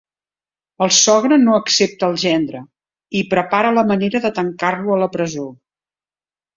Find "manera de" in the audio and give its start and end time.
3.95-4.35